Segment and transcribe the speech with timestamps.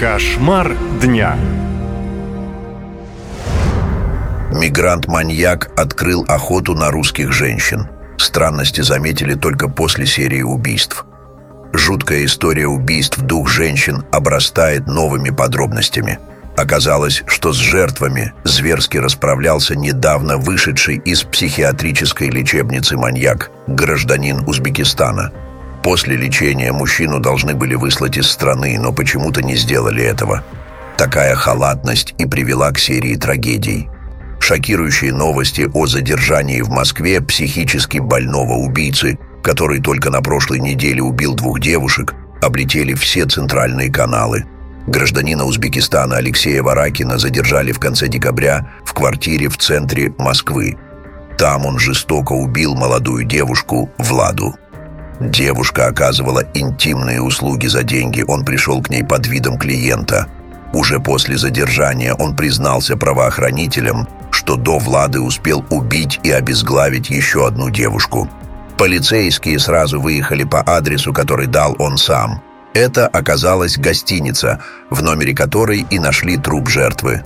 [0.00, 1.36] Кошмар дня.
[4.50, 7.86] Мигрант-маньяк открыл охоту на русских женщин.
[8.16, 11.04] Странности заметили только после серии убийств.
[11.74, 16.18] Жуткая история убийств двух женщин обрастает новыми подробностями.
[16.56, 25.30] Оказалось, что с жертвами зверски расправлялся недавно вышедший из психиатрической лечебницы маньяк, гражданин Узбекистана.
[25.82, 30.44] После лечения мужчину должны были выслать из страны, но почему-то не сделали этого.
[30.96, 33.88] Такая халатность и привела к серии трагедий.
[34.38, 41.34] Шокирующие новости о задержании в Москве психически больного убийцы, который только на прошлой неделе убил
[41.34, 44.44] двух девушек, облетели все центральные каналы.
[44.86, 50.76] Гражданина Узбекистана Алексея Варакина задержали в конце декабря в квартире в центре Москвы.
[51.38, 54.54] Там он жестоко убил молодую девушку Владу.
[55.20, 60.26] Девушка оказывала интимные услуги за деньги, он пришел к ней под видом клиента.
[60.72, 67.68] Уже после задержания он признался правоохранителям, что до Влады успел убить и обезглавить еще одну
[67.68, 68.30] девушку.
[68.78, 72.42] Полицейские сразу выехали по адресу, который дал он сам.
[72.72, 77.24] Это оказалась гостиница, в номере которой и нашли труп жертвы.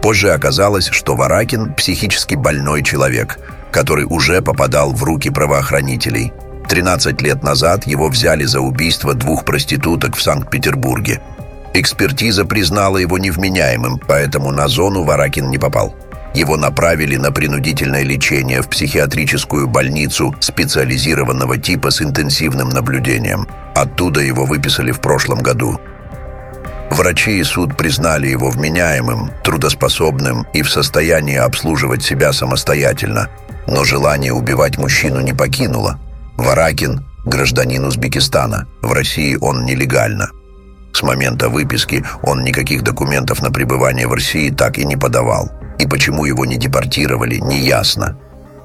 [0.00, 3.38] Позже оказалось, что Варакин– психически больной человек,
[3.70, 6.32] который уже попадал в руки правоохранителей–
[6.68, 11.20] 13 лет назад его взяли за убийство двух проституток в Санкт-Петербурге.
[11.74, 15.94] Экспертиза признала его невменяемым, поэтому на зону Варакин не попал.
[16.34, 23.46] Его направили на принудительное лечение в психиатрическую больницу специализированного типа с интенсивным наблюдением.
[23.74, 25.78] Оттуда его выписали в прошлом году.
[26.90, 33.28] Врачи и суд признали его вменяемым, трудоспособным и в состоянии обслуживать себя самостоятельно,
[33.66, 35.98] но желание убивать мужчину не покинуло.
[36.36, 38.66] Варакин– гражданин Узбекистана.
[38.82, 40.30] В России он нелегально.
[40.92, 45.50] С момента выписки он никаких документов на пребывание в России так и не подавал.
[45.78, 48.18] И почему его не депортировали, неясно.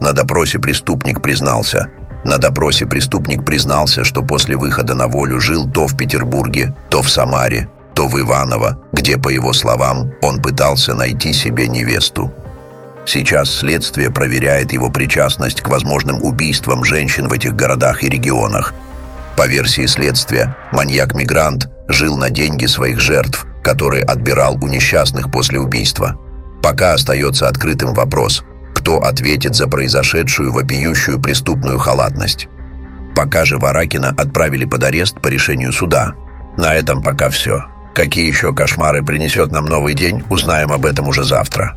[0.00, 1.88] На допросе преступник признался.
[2.24, 7.10] На допросе преступник признался, что после выхода на волю жил то в Петербурге, то в
[7.10, 12.32] Самаре, то в Иваново, где, по его словам, он пытался найти себе невесту.
[13.06, 18.74] Сейчас следствие проверяет его причастность к возможным убийствам женщин в этих городах и регионах.
[19.36, 26.18] По версии следствия, маньяк-мигрант жил на деньги своих жертв, которые отбирал у несчастных после убийства.
[26.62, 28.42] Пока остается открытым вопрос,
[28.74, 32.48] кто ответит за произошедшую вопиющую преступную халатность.
[33.14, 36.14] Пока же Варакина отправили под арест по решению суда.
[36.56, 37.64] На этом пока все.
[37.94, 41.76] Какие еще кошмары принесет нам новый день, узнаем об этом уже завтра.